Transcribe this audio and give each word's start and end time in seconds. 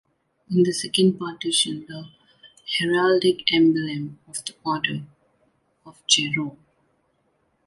In 0.49 0.63
the 0.63 0.73
second 0.73 1.19
partition, 1.19 1.85
the 1.87 2.09
heraldic 2.79 3.53
emblem 3.53 4.17
of 4.27 4.43
the 4.45 4.55
Order 4.65 5.03
of 5.85 6.01
Jerome. 6.07 6.57